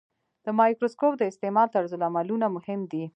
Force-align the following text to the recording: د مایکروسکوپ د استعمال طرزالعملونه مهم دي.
د 0.45 0.47
مایکروسکوپ 0.59 1.13
د 1.17 1.23
استعمال 1.31 1.67
طرزالعملونه 1.75 2.45
مهم 2.55 2.79
دي. 2.91 3.03